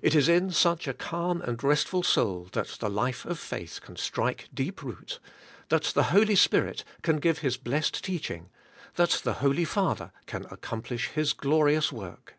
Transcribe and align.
It 0.00 0.14
is 0.14 0.30
in 0.30 0.50
such 0.50 0.88
a 0.88 0.94
calm 0.94 1.42
and 1.42 1.62
restful 1.62 2.02
soul 2.02 2.48
that 2.52 2.68
the 2.80 2.88
life 2.88 3.26
of 3.26 3.38
faith 3.38 3.82
can 3.82 3.96
strike 3.96 4.48
deep 4.54 4.82
root, 4.82 5.18
that 5.68 5.82
the 5.94 6.04
Holy 6.04 6.36
Spirit 6.36 6.84
can 7.02 7.18
give 7.18 7.40
His 7.40 7.58
blessed 7.58 8.02
teaching, 8.02 8.48
that 8.94 9.20
the 9.24 9.40
Holy 9.44 9.66
Father 9.66 10.10
can 10.24 10.46
accomplish 10.46 11.08
His 11.08 11.34
glorious 11.34 11.92
work. 11.92 12.36